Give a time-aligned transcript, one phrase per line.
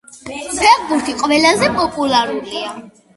[0.53, 2.73] ფეხბურთი ყველაზე პოპულარულია.